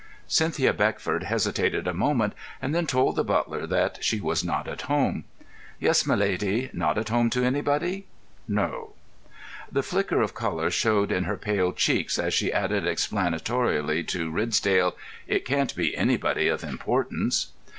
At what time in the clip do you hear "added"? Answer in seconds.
12.51-12.87